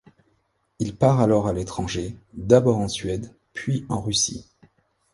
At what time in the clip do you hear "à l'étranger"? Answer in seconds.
1.47-2.17